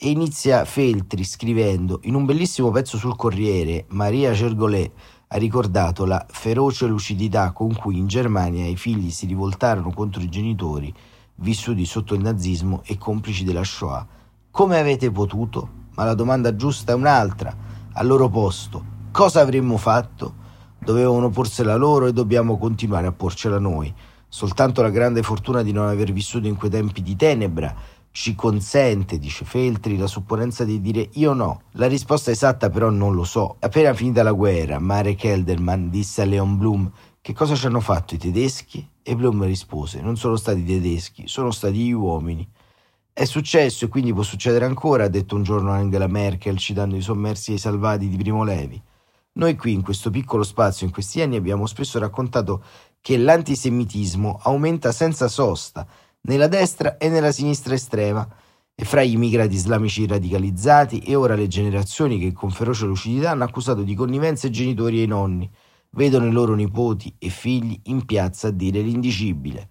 E 0.01 0.11
inizia 0.11 0.63
Feltri 0.63 1.25
scrivendo 1.25 1.99
in 2.03 2.15
un 2.15 2.23
bellissimo 2.23 2.71
pezzo 2.71 2.97
sul 2.97 3.17
Corriere, 3.17 3.83
Maria 3.89 4.31
Gergolet 4.31 4.93
ha 5.27 5.37
ricordato 5.37 6.05
la 6.05 6.25
feroce 6.29 6.85
lucidità 6.85 7.51
con 7.51 7.75
cui 7.75 7.97
in 7.97 8.07
Germania 8.07 8.65
i 8.65 8.77
figli 8.77 9.11
si 9.11 9.25
rivoltarono 9.25 9.91
contro 9.91 10.21
i 10.21 10.29
genitori 10.29 10.93
vissuti 11.35 11.83
sotto 11.83 12.13
il 12.13 12.21
nazismo 12.21 12.81
e 12.85 12.97
complici 12.97 13.43
della 13.43 13.65
Shoah. 13.65 14.07
Come 14.49 14.79
avete 14.79 15.11
potuto? 15.11 15.69
Ma 15.95 16.05
la 16.05 16.13
domanda 16.13 16.55
giusta 16.55 16.93
è 16.93 16.95
un'altra. 16.95 17.53
Al 17.91 18.07
loro 18.07 18.29
posto, 18.29 18.81
cosa 19.11 19.41
avremmo 19.41 19.75
fatto? 19.75 20.33
Dovevano 20.79 21.29
porsela 21.29 21.75
loro 21.75 22.05
e 22.05 22.13
dobbiamo 22.13 22.57
continuare 22.57 23.07
a 23.07 23.11
porcela 23.11 23.59
noi. 23.59 23.93
Soltanto 24.29 24.81
la 24.81 24.91
grande 24.91 25.23
fortuna 25.23 25.61
di 25.61 25.73
non 25.73 25.87
aver 25.87 26.13
vissuto 26.13 26.47
in 26.47 26.55
quei 26.55 26.69
tempi 26.69 27.01
di 27.01 27.17
tenebra 27.17 27.97
ci 28.11 28.35
consente, 28.35 29.19
dice 29.19 29.45
Feltri, 29.45 29.97
la 29.97 30.07
supponenza 30.07 30.63
di 30.63 30.81
dire 30.81 31.09
io 31.13 31.33
no. 31.33 31.61
La 31.73 31.87
risposta 31.87 32.31
esatta 32.31 32.69
però 32.69 32.89
non 32.89 33.13
lo 33.13 33.23
so. 33.23 33.57
Appena 33.59 33.93
finita 33.93 34.23
la 34.23 34.31
guerra, 34.31 34.79
Marek 34.79 35.19
Kelderman 35.19 35.89
disse 35.89 36.21
a 36.21 36.25
Leon 36.25 36.57
Blum 36.57 36.91
che 37.21 37.33
cosa 37.33 37.53
ci 37.53 37.65
hanno 37.65 37.81
fatto 37.81 38.15
i 38.15 38.17
tedeschi? 38.17 38.87
E 39.03 39.15
Blum 39.15 39.43
rispose: 39.43 40.01
Non 40.01 40.15
sono 40.15 40.35
stati 40.35 40.63
tedeschi, 40.63 41.27
sono 41.27 41.51
stati 41.51 41.77
gli 41.77 41.91
uomini. 41.91 42.47
È 43.11 43.25
successo 43.25 43.85
e 43.85 43.87
quindi 43.89 44.13
può 44.13 44.23
succedere 44.23 44.65
ancora, 44.65 45.03
ha 45.03 45.09
detto 45.09 45.35
un 45.35 45.43
giorno 45.43 45.71
Angela 45.71 46.07
Merkel 46.07 46.57
citando 46.57 46.95
i 46.95 47.01
sommersi 47.01 47.51
e 47.51 47.55
i 47.55 47.59
salvati 47.59 48.07
di 48.07 48.15
Primo 48.15 48.43
Levi. 48.43 48.81
Noi 49.33 49.55
qui, 49.57 49.73
in 49.73 49.83
questo 49.83 50.09
piccolo 50.09 50.43
spazio, 50.43 50.85
in 50.85 50.91
questi 50.93 51.21
anni, 51.21 51.35
abbiamo 51.35 51.65
spesso 51.65 51.99
raccontato 51.99 52.63
che 53.01 53.17
l'antisemitismo 53.17 54.39
aumenta 54.43 54.91
senza 54.91 55.27
sosta 55.27 55.85
nella 56.21 56.47
destra 56.47 56.97
e 56.97 57.09
nella 57.09 57.31
sinistra 57.31 57.73
estrema, 57.73 58.27
e 58.75 58.85
fra 58.85 59.03
gli 59.03 59.11
immigrati 59.11 59.55
islamici 59.55 60.07
radicalizzati 60.07 60.99
e 60.99 61.15
ora 61.15 61.35
le 61.35 61.47
generazioni 61.47 62.17
che 62.17 62.31
con 62.31 62.49
feroce 62.49 62.85
lucidità 62.85 63.31
hanno 63.31 63.43
accusato 63.43 63.83
di 63.83 63.93
connivenza 63.93 64.47
i 64.47 64.51
genitori 64.51 64.99
e 64.99 65.03
i 65.03 65.07
nonni, 65.07 65.49
vedono 65.91 66.27
i 66.27 66.31
loro 66.31 66.55
nipoti 66.55 67.13
e 67.17 67.27
figli 67.29 67.77
in 67.85 68.05
piazza 68.05 68.47
a 68.47 68.51
dire 68.51 68.79
l'indicibile. 68.79 69.69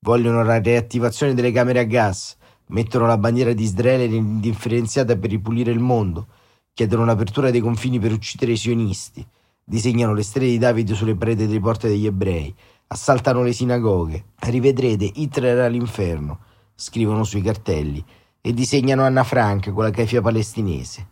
Vogliono 0.00 0.42
la 0.42 0.58
riattivazione 0.58 1.32
delle 1.32 1.52
camere 1.52 1.78
a 1.78 1.84
gas, 1.84 2.36
mettono 2.66 3.06
la 3.06 3.16
bandiera 3.16 3.52
di 3.52 3.62
Israele 3.62 4.14
indifferenziata 4.14 5.16
per 5.16 5.30
ripulire 5.30 5.70
il 5.70 5.80
mondo, 5.80 6.26
chiedono 6.74 7.04
l'apertura 7.04 7.50
dei 7.50 7.60
confini 7.60 7.98
per 7.98 8.12
uccidere 8.12 8.52
i 8.52 8.56
sionisti, 8.56 9.26
disegnano 9.64 10.12
le 10.12 10.22
stelle 10.22 10.46
di 10.46 10.58
Davide 10.58 10.94
sulle 10.94 11.14
pareti 11.14 11.46
delle 11.46 11.60
porte 11.60 11.88
degli 11.88 12.06
ebrei, 12.06 12.54
assaltano 12.92 13.42
le 13.42 13.52
sinagoghe, 13.52 14.24
rivedrete 14.40 15.08
Hitler 15.14 15.60
all'inferno, 15.60 16.40
scrivono 16.74 17.22
sui 17.22 17.40
cartelli 17.40 18.04
e 18.40 18.52
disegnano 18.52 19.04
Anna 19.04 19.22
Frank 19.22 19.72
con 19.72 19.84
la 19.84 19.90
cafia 19.90 20.20
palestinese. 20.20 21.06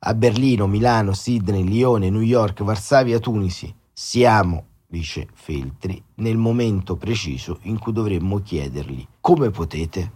A 0.00 0.14
Berlino, 0.14 0.66
Milano, 0.66 1.12
Sydney, 1.12 1.64
Lione, 1.64 2.08
New 2.08 2.22
York, 2.22 2.62
Varsavia, 2.62 3.18
Tunisi, 3.18 3.72
siamo, 3.92 4.64
dice 4.86 5.28
Feltri, 5.34 6.02
nel 6.16 6.38
momento 6.38 6.96
preciso 6.96 7.58
in 7.62 7.78
cui 7.78 7.92
dovremmo 7.92 8.40
chiedergli 8.40 9.06
come 9.20 9.50
potete? 9.50 10.12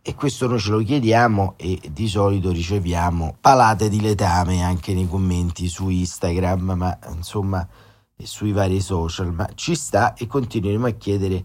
E 0.00 0.14
questo 0.14 0.46
noi 0.46 0.60
ce 0.60 0.70
lo 0.70 0.78
chiediamo 0.78 1.54
e 1.56 1.78
di 1.92 2.08
solito 2.08 2.50
riceviamo 2.50 3.36
palate 3.40 3.90
di 3.90 4.00
letame 4.00 4.62
anche 4.62 4.94
nei 4.94 5.08
commenti 5.08 5.68
su 5.68 5.88
Instagram, 5.90 6.72
ma 6.74 6.98
insomma 7.14 7.66
e 8.16 8.26
sui 8.26 8.52
vari 8.52 8.80
social, 8.80 9.32
ma 9.32 9.48
ci 9.54 9.74
sta 9.74 10.14
e 10.14 10.26
continueremo 10.26 10.86
a 10.86 10.90
chiedere 10.90 11.44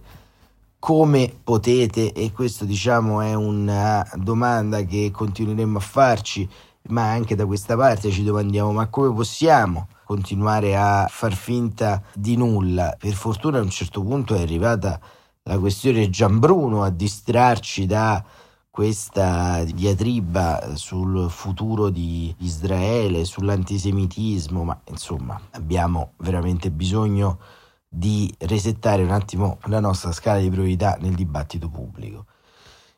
come 0.80 1.34
potete 1.44 2.14
e 2.14 2.32
questo 2.32 2.64
diciamo 2.66 3.22
è 3.22 3.34
una 3.34 4.08
domanda 4.16 4.82
che 4.84 5.12
continueremo 5.12 5.78
a 5.78 5.82
farci, 5.82 6.50
ma 6.90 7.12
anche 7.12 7.36
da 7.36 7.46
questa 7.46 7.76
parte 7.76 8.12
ci 8.12 8.24
domandiamo 8.24 8.72
ma 8.72 8.88
come 8.88 9.14
possiamo? 9.14 9.88
continuare 10.10 10.76
a 10.76 11.06
far 11.08 11.36
finta 11.36 12.02
di 12.16 12.36
nulla. 12.36 12.96
Per 12.98 13.14
fortuna 13.14 13.60
a 13.60 13.62
un 13.62 13.70
certo 13.70 14.02
punto 14.02 14.34
è 14.34 14.42
arrivata 14.42 15.00
la 15.44 15.60
questione 15.60 16.10
Gianbruno 16.10 16.82
a 16.82 16.90
distrarci 16.90 17.86
da 17.86 18.24
questa 18.70 19.64
diatriba 19.64 20.76
sul 20.76 21.30
futuro 21.30 21.90
di 21.90 22.34
Israele, 22.40 23.26
sull'antisemitismo, 23.26 24.64
ma 24.64 24.80
insomma 24.90 25.40
abbiamo 25.52 26.14
veramente 26.18 26.72
bisogno 26.72 27.40
di 27.88 28.34
resettare 28.40 29.04
un 29.04 29.12
attimo 29.12 29.58
la 29.66 29.80
nostra 29.80 30.12
scala 30.12 30.40
di 30.40 30.50
priorità 30.50 30.98
nel 31.02 31.16
dibattito 31.16 31.70
pubblico. 31.70 32.26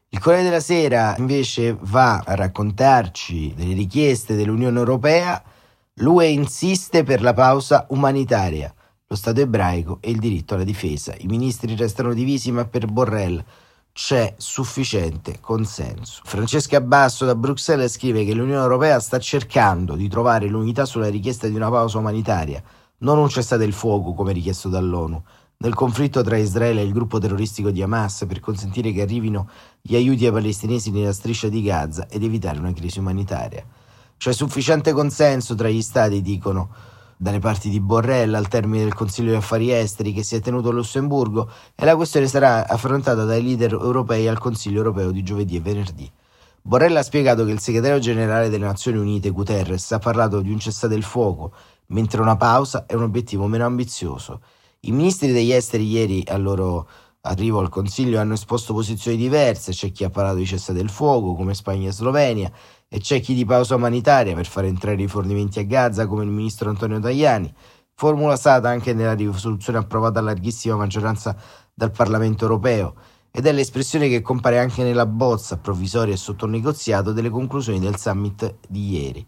Il 0.09 0.19
Corriere 0.19 0.43
della 0.43 0.59
Sera 0.59 1.15
invece 1.17 1.77
va 1.79 2.19
a 2.19 2.35
raccontarci 2.35 3.53
delle 3.55 3.73
richieste 3.73 4.35
dell'Unione 4.35 4.77
Europea 4.77 5.41
L'UE 5.95 6.29
insiste 6.29 7.03
per 7.03 7.21
la 7.21 7.33
pausa 7.33 7.85
umanitaria, 7.89 8.73
lo 9.05 9.15
Stato 9.15 9.41
ebraico 9.41 9.97
e 9.99 10.09
il 10.09 10.19
diritto 10.19 10.53
alla 10.53 10.63
difesa. 10.63 11.13
I 11.17 11.27
ministri 11.27 11.75
restano 11.75 12.13
divisi, 12.13 12.51
ma 12.51 12.65
per 12.65 12.87
Borrell 12.87 13.43
c'è 13.93 14.33
sufficiente 14.37 15.39
consenso. 15.41 16.21
Francesca 16.23 16.79
Basso 16.79 17.25
da 17.25 17.35
Bruxelles 17.35 17.91
scrive 17.91 18.23
che 18.23 18.33
l'Unione 18.33 18.61
Europea 18.61 18.99
sta 18.99 19.19
cercando 19.19 19.95
di 19.95 20.07
trovare 20.07 20.47
l'unità 20.47 20.85
sulla 20.85 21.09
richiesta 21.09 21.47
di 21.47 21.55
una 21.55 21.69
pausa 21.69 21.97
umanitaria, 21.97 22.63
non 22.99 23.17
un 23.17 23.29
cessate 23.29 23.63
il 23.63 23.73
fuoco 23.73 24.13
come 24.13 24.31
richiesto 24.31 24.69
dall'ONU, 24.69 25.21
nel 25.57 25.73
conflitto 25.73 26.23
tra 26.23 26.37
Israele 26.37 26.81
e 26.81 26.85
il 26.85 26.93
gruppo 26.93 27.19
terroristico 27.19 27.69
di 27.69 27.81
Hamas 27.81 28.25
per 28.27 28.39
consentire 28.39 28.91
che 28.91 29.01
arrivino 29.01 29.49
gli 29.81 29.95
aiuti 29.95 30.25
ai 30.25 30.31
palestinesi 30.31 30.91
nella 30.91 31.13
striscia 31.13 31.49
di 31.49 31.61
Gaza 31.61 32.07
ed 32.07 32.23
evitare 32.23 32.59
una 32.59 32.73
crisi 32.73 32.99
umanitaria. 32.99 33.63
C'è 34.17 34.33
sufficiente 34.33 34.91
consenso 34.93 35.53
tra 35.55 35.67
gli 35.67 35.81
stati, 35.81 36.21
dicono, 36.21 36.69
dalle 37.21 37.37
parti 37.37 37.69
di 37.69 37.79
Borrell 37.79 38.33
al 38.33 38.47
termine 38.47 38.81
del 38.81 38.95
Consiglio 38.95 39.29
di 39.29 39.35
Affari 39.35 39.71
Esteri 39.71 40.11
che 40.11 40.23
si 40.23 40.35
è 40.35 40.39
tenuto 40.39 40.69
a 40.69 40.71
Lussemburgo 40.71 41.47
e 41.75 41.85
la 41.85 41.95
questione 41.95 42.25
sarà 42.25 42.67
affrontata 42.67 43.25
dai 43.25 43.43
leader 43.43 43.73
europei 43.73 44.27
al 44.27 44.39
Consiglio 44.39 44.77
europeo 44.77 45.11
di 45.11 45.21
giovedì 45.21 45.55
e 45.55 45.59
venerdì. 45.59 46.11
Borrell 46.63 46.95
ha 46.95 47.03
spiegato 47.03 47.45
che 47.45 47.51
il 47.51 47.59
segretario 47.59 47.99
generale 47.99 48.49
delle 48.49 48.65
Nazioni 48.65 48.97
Unite, 48.97 49.29
Guterres, 49.29 49.91
ha 49.91 49.99
parlato 49.99 50.41
di 50.41 50.49
un 50.49 50.57
cessate 50.57 50.95
il 50.95 51.03
fuoco, 51.03 51.53
mentre 51.87 52.21
una 52.21 52.37
pausa 52.37 52.87
è 52.87 52.95
un 52.95 53.03
obiettivo 53.03 53.45
meno 53.45 53.65
ambizioso. 53.65 54.41
I 54.79 54.91
ministri 54.91 55.31
degli 55.31 55.51
esteri 55.51 55.87
ieri 55.87 56.23
al 56.27 56.41
loro 56.41 56.87
arrivo 57.21 57.59
al 57.59 57.69
Consiglio 57.69 58.19
hanno 58.19 58.33
esposto 58.33 58.73
posizioni 58.73 59.17
diverse, 59.17 59.71
c'è 59.71 59.91
chi 59.91 60.03
ha 60.03 60.09
parlato 60.09 60.37
di 60.37 60.45
cessate 60.45 60.79
il 60.79 60.89
fuoco 60.89 61.35
come 61.35 61.53
Spagna 61.53 61.89
e 61.89 61.91
Slovenia 61.91 62.51
e 62.87 62.99
c'è 62.99 63.19
chi 63.19 63.33
di 63.33 63.45
pausa 63.45 63.75
umanitaria 63.75 64.33
per 64.33 64.47
far 64.47 64.65
entrare 64.65 64.95
i 64.95 65.01
rifornimenti 65.01 65.59
a 65.59 65.63
Gaza 65.63 66.07
come 66.07 66.23
il 66.23 66.29
ministro 66.29 66.69
Antonio 66.69 66.99
Tajani, 66.99 67.53
formula 67.93 68.35
stata 68.35 68.69
anche 68.69 68.93
nella 68.93 69.13
risoluzione 69.13 69.77
approvata 69.77 70.19
a 70.19 70.23
larghissima 70.23 70.75
maggioranza 70.75 71.35
dal 71.73 71.91
Parlamento 71.91 72.43
europeo 72.43 72.95
ed 73.31 73.45
è 73.45 73.51
l'espressione 73.51 74.09
che 74.09 74.21
compare 74.21 74.59
anche 74.59 74.83
nella 74.83 75.05
bozza 75.05 75.57
provvisoria 75.57 76.13
e 76.13 76.17
sotto 76.17 76.47
negoziato 76.47 77.13
delle 77.13 77.29
conclusioni 77.29 77.79
del 77.79 77.97
summit 77.97 78.57
di 78.67 78.89
ieri. 78.91 79.27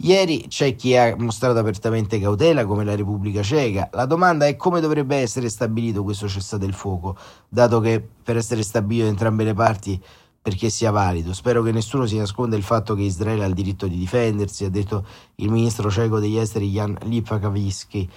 Ieri 0.00 0.46
c'è 0.46 0.76
chi 0.76 0.96
ha 0.96 1.16
mostrato 1.18 1.58
apertamente 1.58 2.20
cautela 2.20 2.64
come 2.64 2.84
la 2.84 2.94
Repubblica 2.94 3.42
Ceca. 3.42 3.90
La 3.94 4.06
domanda 4.06 4.46
è 4.46 4.54
come 4.54 4.80
dovrebbe 4.80 5.16
essere 5.16 5.48
stabilito 5.48 6.04
questo 6.04 6.28
cessate 6.28 6.64
il 6.64 6.72
fuoco, 6.72 7.16
dato 7.48 7.80
che 7.80 8.00
per 8.22 8.36
essere 8.36 8.62
stabilito 8.62 9.06
da 9.06 9.10
entrambe 9.10 9.42
le 9.42 9.54
parti 9.54 10.00
perché 10.40 10.70
sia 10.70 10.92
valido. 10.92 11.32
Spero 11.32 11.62
che 11.62 11.72
nessuno 11.72 12.06
si 12.06 12.16
nasconda 12.16 12.54
il 12.54 12.62
fatto 12.62 12.94
che 12.94 13.02
Israele 13.02 13.42
ha 13.42 13.48
il 13.48 13.54
diritto 13.54 13.88
di 13.88 13.98
difendersi, 13.98 14.64
ha 14.64 14.70
detto 14.70 15.04
il 15.34 15.50
ministro 15.50 15.90
ceco 15.90 16.20
degli 16.20 16.38
esteri 16.38 16.70
Jan 16.70 16.96
Lipakavitsky. 17.02 18.08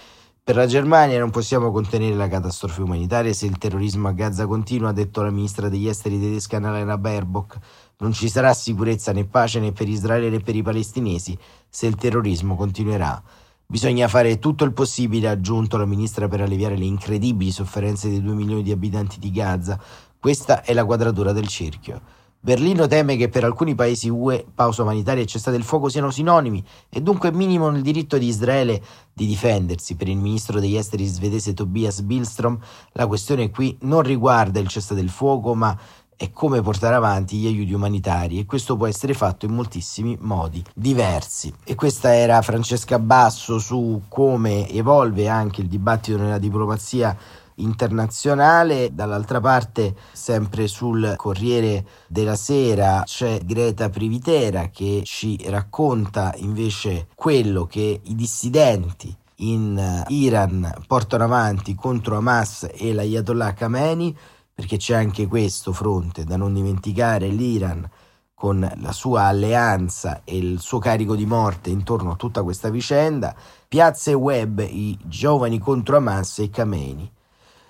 Per 0.43 0.55
la 0.55 0.67
Germania 0.67 1.17
non 1.17 1.31
possiamo 1.31 1.71
contenere 1.71 2.13
la 2.15 2.27
catastrofe 2.27 2.83
umanitaria 2.83 3.33
se 3.33 3.47
il 3.47 3.57
terrorismo 3.57 4.07
a 4.07 4.11
Gaza 4.11 4.45
continua, 4.45 4.89
ha 4.89 4.93
detto 4.93 5.23
la 5.23 5.31
ministra 5.31 5.67
degli 5.67 5.87
esteri 5.87 6.19
tedesca 6.19 6.57
Annalena 6.57 6.99
Baerbock. 6.99 7.57
Non 8.01 8.13
ci 8.13 8.29
sarà 8.29 8.51
sicurezza 8.55 9.11
né 9.11 9.25
pace 9.25 9.59
né 9.59 9.73
per 9.73 9.87
Israele 9.87 10.29
né 10.29 10.39
per 10.39 10.55
i 10.55 10.63
palestinesi 10.63 11.37
se 11.69 11.85
il 11.85 11.95
terrorismo 11.95 12.55
continuerà. 12.55 13.21
Bisogna 13.67 14.07
fare 14.07 14.39
tutto 14.39 14.63
il 14.63 14.73
possibile, 14.73 15.27
ha 15.27 15.31
aggiunto 15.31 15.77
la 15.77 15.85
ministra, 15.85 16.27
per 16.27 16.41
alleviare 16.41 16.75
le 16.75 16.85
incredibili 16.85 17.51
sofferenze 17.51 18.09
dei 18.09 18.21
due 18.21 18.33
milioni 18.33 18.63
di 18.63 18.71
abitanti 18.71 19.19
di 19.19 19.29
Gaza. 19.29 19.79
Questa 20.19 20.63
è 20.63 20.73
la 20.73 20.83
quadratura 20.83 21.31
del 21.31 21.47
cerchio. 21.47 22.01
Berlino 22.43 22.87
teme 22.87 23.17
che 23.17 23.29
per 23.29 23.43
alcuni 23.43 23.75
paesi 23.75 24.09
UE 24.09 24.47
pausa 24.51 24.81
umanitaria 24.81 25.21
e 25.21 25.27
cessate 25.27 25.55
il 25.55 25.63
fuoco 25.63 25.89
siano 25.89 26.09
sinonimi 26.09 26.65
e 26.89 26.99
dunque 26.99 27.31
minimo 27.31 27.69
nel 27.69 27.83
diritto 27.83 28.17
di 28.17 28.25
Israele 28.25 28.81
di 29.13 29.27
difendersi. 29.27 29.95
Per 29.95 30.07
il 30.07 30.17
ministro 30.17 30.59
degli 30.59 30.75
esteri 30.75 31.05
svedese 31.05 31.53
Tobias 31.53 32.01
Billstrom 32.01 32.57
la 32.93 33.05
questione 33.05 33.51
qui 33.51 33.77
non 33.81 34.01
riguarda 34.01 34.59
il 34.59 34.69
cessate 34.69 35.01
il 35.01 35.11
fuoco 35.11 35.53
ma 35.53 35.77
è 36.21 36.29
come 36.31 36.61
portare 36.61 36.93
avanti 36.93 37.37
gli 37.37 37.47
aiuti 37.47 37.73
umanitari 37.73 38.37
e 38.37 38.45
questo 38.45 38.77
può 38.77 38.85
essere 38.85 39.15
fatto 39.15 39.47
in 39.47 39.53
moltissimi 39.53 40.15
modi 40.21 40.63
diversi. 40.75 41.51
E 41.63 41.73
questa 41.73 42.13
era 42.13 42.43
Francesca 42.43 42.99
Basso 42.99 43.57
su 43.57 44.03
come 44.07 44.69
evolve 44.69 45.27
anche 45.27 45.61
il 45.61 45.67
dibattito 45.67 46.19
nella 46.19 46.37
diplomazia 46.37 47.17
internazionale. 47.55 48.93
Dall'altra 48.93 49.39
parte, 49.39 49.95
sempre 50.11 50.67
sul 50.67 51.15
Corriere 51.17 51.87
della 52.05 52.35
Sera, 52.35 53.01
c'è 53.03 53.39
Greta 53.43 53.89
Privitera 53.89 54.69
che 54.69 55.01
ci 55.03 55.39
racconta 55.47 56.35
invece 56.37 57.07
quello 57.15 57.65
che 57.65 57.99
i 58.03 58.13
dissidenti 58.13 59.11
in 59.37 60.03
Iran 60.09 60.71
portano 60.85 61.23
avanti 61.23 61.73
contro 61.73 62.17
Hamas 62.17 62.69
e 62.71 62.93
l'Ayatollah 62.93 63.53
Khamenei, 63.53 64.15
perché 64.61 64.77
c'è 64.77 64.93
anche 64.93 65.25
questo 65.25 65.73
fronte 65.73 66.23
da 66.23 66.37
non 66.37 66.53
dimenticare 66.53 67.29
l'Iran 67.29 67.89
con 68.35 68.71
la 68.75 68.91
sua 68.91 69.23
alleanza 69.23 70.21
e 70.23 70.37
il 70.37 70.59
suo 70.59 70.77
carico 70.77 71.15
di 71.15 71.25
morte 71.25 71.71
intorno 71.71 72.11
a 72.11 72.15
tutta 72.15 72.43
questa 72.43 72.69
vicenda, 72.69 73.33
piazze 73.67 74.13
web 74.13 74.59
i 74.59 74.95
giovani 75.01 75.57
contro 75.57 75.97
Hamas 75.97 76.37
e 76.39 76.51
Khamenei. 76.51 77.11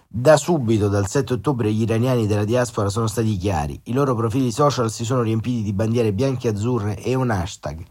Da 0.05 0.36
subito, 0.36 0.89
dal 0.89 1.07
7 1.07 1.31
ottobre, 1.31 1.71
gli 1.71 1.83
iraniani 1.83 2.27
della 2.27 2.43
diaspora 2.43 2.89
sono 2.89 3.07
stati 3.07 3.38
chiari. 3.38 3.79
I 3.83 3.93
loro 3.93 4.13
profili 4.13 4.51
social 4.51 4.91
si 4.91 5.05
sono 5.05 5.21
riempiti 5.21 5.63
di 5.63 5.71
bandiere 5.71 6.12
bianche 6.12 6.50
e 6.50 6.51
azzurre 6.51 7.01
e 7.01 7.15
un 7.15 7.29
hashtag. 7.29 7.81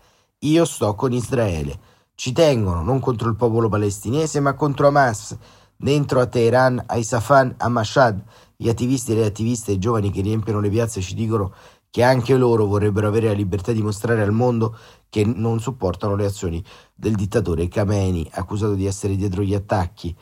Io 0.41 0.67
sto 0.67 0.95
con 0.95 1.15
Israele. 1.15 1.79
Ci 2.15 2.33
tengono, 2.33 2.83
non 2.83 3.01
contro 3.01 3.31
il 3.31 3.37
popolo 3.37 3.71
palestinese, 3.71 4.41
ma 4.41 4.53
contro 4.53 4.89
Hamas. 4.89 5.39
Dentro 5.83 6.21
a 6.21 6.27
Teheran, 6.27 6.83
a 6.89 6.97
Isafan, 6.99 7.55
a 7.57 7.69
Mashhad, 7.71 8.23
gli 8.55 8.69
attivisti 8.69 9.13
e 9.13 9.15
le 9.15 9.25
attiviste 9.25 9.79
giovani 9.79 10.11
che 10.11 10.21
riempiono 10.21 10.61
le 10.61 10.69
piazze 10.69 11.01
ci 11.01 11.15
dicono 11.15 11.55
che 11.89 12.03
anche 12.03 12.37
loro 12.37 12.67
vorrebbero 12.67 13.09
avere 13.09 13.29
la 13.29 13.33
libertà 13.33 13.73
di 13.73 13.81
mostrare 13.81 14.21
al 14.21 14.31
mondo 14.31 14.77
che 15.09 15.25
non 15.25 15.59
supportano 15.59 16.17
le 16.17 16.27
azioni 16.27 16.63
del 16.95 17.15
dittatore 17.15 17.67
Khamenei, 17.67 18.29
accusato 18.33 18.75
di 18.75 18.85
essere 18.85 19.17
dietro 19.17 19.43
gli 19.43 19.55
attacchi. 19.55 20.15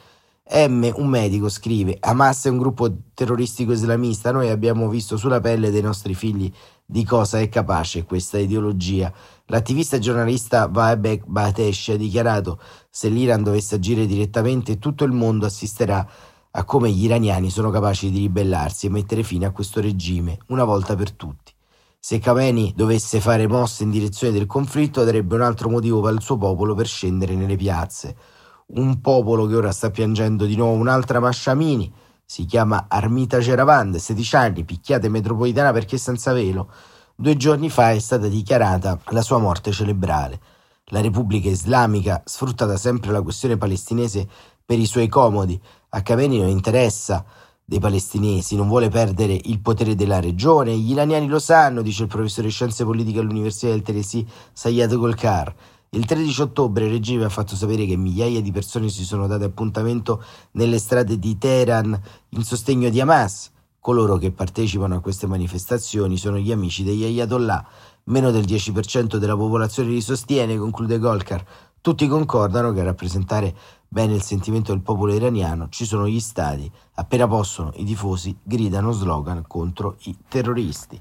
M, 0.51 0.93
un 0.95 1.09
medico, 1.09 1.49
scrive: 1.49 1.97
Hamas 1.99 2.47
è 2.47 2.51
un 2.51 2.59
gruppo 2.59 2.89
terroristico 3.13 3.73
islamista. 3.73 4.31
Noi 4.31 4.51
abbiamo 4.51 4.89
visto 4.89 5.17
sulla 5.17 5.41
pelle 5.41 5.73
dei 5.73 5.83
nostri 5.83 6.15
figli 6.15 6.51
di 6.87 7.05
cosa 7.05 7.41
è 7.41 7.49
capace 7.49 8.05
questa 8.05 8.39
ideologia. 8.39 9.13
L'attivista 9.49 9.97
e 9.97 9.99
giornalista 9.99 10.67
Vaebek 10.67 11.25
Batesh 11.27 11.89
ha 11.89 11.97
dichiarato: 11.97 12.61
Se 12.91 13.09
l'Iran 13.09 13.43
dovesse 13.43 13.75
agire 13.75 14.07
direttamente, 14.07 14.79
tutto 14.79 15.05
il 15.05 15.13
mondo 15.13 15.47
assisterà 15.47 16.07
a 16.51 16.65
come 16.65 16.91
gli 16.91 17.05
iraniani 17.05 17.51
sono 17.51 17.71
capaci 17.71 18.11
di 18.11 18.21
ribellarsi 18.21 18.87
e 18.87 18.91
mettere 18.91 19.23
fine 19.23 19.47
a 19.47 19.51
questo 19.53 19.81
regime, 19.81 20.39
una 20.49 20.65
volta 20.65 20.95
per 20.95 21.13
tutti. 21.13 21.53
Se 21.99 22.19
Khamenei 22.19 22.73
dovesse 22.77 23.21
fare 23.21 23.47
mosse 23.47 23.83
in 23.83 23.91
direzione 23.91 24.33
del 24.33 24.47
conflitto, 24.47 25.05
darebbe 25.05 25.35
un 25.35 25.43
altro 25.43 25.69
motivo 25.69 26.01
per 26.01 26.15
il 26.15 26.23
suo 26.23 26.39
popolo 26.39 26.75
per 26.75 26.87
scendere 26.87 27.35
nelle 27.35 27.57
piazze 27.57 28.17
un 28.69 29.01
popolo 29.01 29.47
che 29.47 29.57
ora 29.57 29.73
sta 29.73 29.91
piangendo 29.91 30.45
di 30.45 30.57
nuovo 30.57 30.75
un'altra 30.75 31.21
Masciamini, 31.21 31.91
si 32.25 32.45
chiama 32.45 32.85
Armita 32.89 33.41
Ceravande, 33.41 33.99
16 33.99 34.37
anni, 34.37 34.65
picchiata 34.65 35.07
in 35.07 35.13
metropolitana 35.13 35.73
perché 35.73 35.97
senza 35.97 36.33
velo. 36.33 36.71
Due 37.21 37.37
giorni 37.37 37.69
fa 37.69 37.91
è 37.91 37.99
stata 37.99 38.29
dichiarata 38.29 38.97
la 39.07 39.23
sua 39.23 39.39
morte 39.39 39.73
cerebrale. 39.73 40.41
La 40.91 41.01
Repubblica 41.01 41.49
Islamica 41.49 42.23
sfrutta 42.25 42.65
da 42.65 42.77
sempre 42.77 43.11
la 43.11 43.23
questione 43.23 43.57
palestinese 43.57 44.29
per 44.65 44.79
i 44.79 44.87
suoi 44.87 45.09
comodi. 45.09 45.61
A 45.89 46.03
Khamenei 46.03 46.39
non 46.39 46.49
interessa 46.49 47.25
dei 47.65 47.81
palestinesi, 47.81 48.55
non 48.55 48.69
vuole 48.69 48.89
perdere 48.89 49.37
il 49.47 49.59
potere 49.59 49.97
della 49.97 50.21
regione. 50.21 50.77
Gli 50.77 50.93
iraniani 50.93 51.27
lo 51.27 51.41
sanno, 51.41 51.83
dice 51.83 52.05
il 52.05 52.09
professore 52.09 52.47
di 52.47 52.53
scienze 52.53 52.85
politiche 52.85 53.19
all'Università 53.19 53.73
del 53.73 53.83
Tennessee 53.83 54.25
Sayed 54.53 54.95
Golkar. 54.95 55.53
Il 55.89 56.05
13 56.05 56.41
ottobre 56.43 56.85
il 56.85 56.93
regime 56.93 57.25
ha 57.25 57.31
fatto 57.31 57.57
sapere 57.57 57.85
che 57.85 57.97
migliaia 57.97 58.41
di 58.41 58.53
persone 58.53 58.89
si 58.91 59.03
sono 59.03 59.27
date 59.27 59.43
appuntamento 59.43 60.23
nelle 60.53 60.79
strade 60.79 61.19
di 61.19 61.37
Teheran 61.37 62.01
in 62.29 62.45
sostegno 62.45 62.89
di 62.91 63.01
Hamas. 63.01 63.51
Coloro 63.89 64.19
che 64.19 64.33
partecipano 64.33 64.97
a 64.97 65.01
queste 65.01 65.27
manifestazioni 65.27 66.19
sono 66.19 66.37
gli 66.37 66.53
amici 66.53 66.85
degli 66.85 67.05
Ayatollah. 67.05 67.67
Meno 68.05 68.31
del 68.31 68.45
10% 68.45 69.17
della 69.17 69.35
popolazione 69.35 69.89
li 69.89 70.03
sostiene, 70.03 70.59
conclude 70.59 70.99
Golkar. 70.99 71.43
Tutti 71.81 72.07
concordano 72.07 72.75
che 72.75 72.81
a 72.81 72.85
rappresentare 72.85 73.57
bene 73.89 74.15
il 74.15 74.21
sentimento 74.21 74.73
del 74.73 74.83
popolo 74.83 75.15
iraniano 75.15 75.69
ci 75.71 75.87
sono 75.87 76.07
gli 76.07 76.21
stati. 76.21 76.71
Appena 76.97 77.27
possono, 77.27 77.73
i 77.77 77.85
tifosi 77.87 78.37
gridano 78.43 78.93
slogan 78.93 79.45
contro 79.47 79.97
i 80.01 80.15
terroristi 80.29 81.01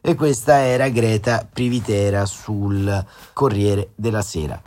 e 0.00 0.14
questa 0.16 0.58
era 0.58 0.88
Greta 0.88 1.48
Privitera 1.48 2.26
sul 2.26 3.06
Corriere 3.34 3.90
della 3.94 4.22
Sera. 4.22 4.60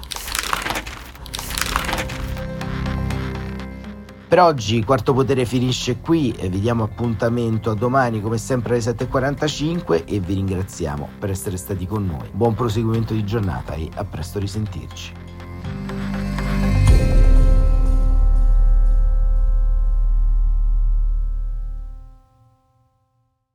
Per 4.29 4.39
oggi 4.39 4.83
Quarto 4.83 5.13
Potere 5.13 5.43
finisce 5.43 5.97
qui 5.97 6.31
e 6.37 6.49
vi 6.49 6.59
diamo 6.59 6.83
appuntamento 6.83 7.71
a 7.71 7.73
domani 7.73 8.21
come 8.21 8.37
sempre 8.37 8.75
alle 8.75 8.83
7.45 8.83 10.05
e 10.05 10.19
vi 10.19 10.35
ringraziamo 10.35 11.09
per 11.17 11.31
essere 11.31 11.57
stati 11.57 11.87
con 11.87 12.05
noi. 12.05 12.29
Buon 12.31 12.53
proseguimento 12.53 13.15
di 13.15 13.25
giornata 13.25 13.73
e 13.73 13.89
a 13.95 14.05
presto 14.05 14.37
risentirci. 14.37 15.13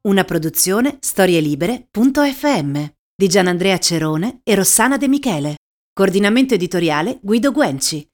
Una 0.08 0.24
produzione 0.24 0.96
storielibere.fm 0.98 2.84
di 3.14 3.28
Gianandrea 3.28 3.78
Cerone 3.78 4.40
e 4.42 4.56
Rossana 4.56 4.96
De 4.96 5.06
Michele. 5.06 5.54
Coordinamento 5.92 6.54
editoriale 6.54 7.20
Guido 7.22 7.52
Guenci. 7.52 8.04